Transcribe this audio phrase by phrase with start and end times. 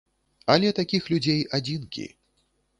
[0.53, 2.11] Але такіх людзей адзінкі.